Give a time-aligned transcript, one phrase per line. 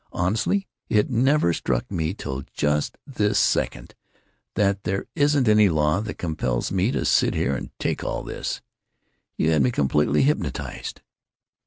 [0.11, 3.93] Honestly, it never struck me till just this second
[4.55, 8.61] that there isn't any law that compels me to sit here and take all this.
[9.37, 11.01] You had me completely hypnotized."